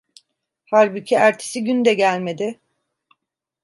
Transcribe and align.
Halbuki 0.71 1.15
ertesi 1.15 1.63
gün 1.63 1.85
de 1.85 1.93
gelmedi. 1.93 2.59